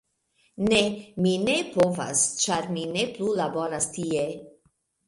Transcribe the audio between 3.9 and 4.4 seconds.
tie.